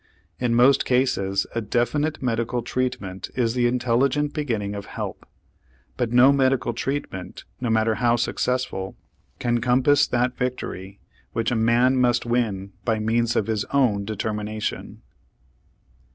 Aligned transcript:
In 0.39 0.55
most 0.55 0.83
cases 0.83 1.45
a 1.53 1.61
definite 1.61 2.23
medical 2.23 2.63
treatment 2.63 3.29
is 3.35 3.53
the 3.53 3.67
intelligent 3.67 4.33
beginning 4.33 4.73
of 4.73 4.87
help, 4.87 5.27
but 5.95 6.11
no 6.11 6.31
medical 6.33 6.73
treatment, 6.73 7.43
no 7.59 7.69
matter 7.69 7.93
how 7.93 8.15
successful, 8.15 8.95
can 9.37 9.61
compass 9.61 10.07
that 10.07 10.35
victory 10.35 10.99
which 11.33 11.51
a 11.51 11.55
man 11.55 11.97
must 11.97 12.25
win 12.25 12.73
by 12.83 12.97
means 12.97 13.35
of 13.35 13.45
his 13.45 13.63
own 13.65 14.03
determination. 14.03 15.03